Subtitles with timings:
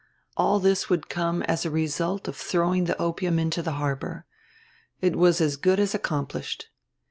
[0.35, 4.25] All this would come as a result of throwing the opium into the harbor.
[4.99, 6.69] It was as good as accomplished.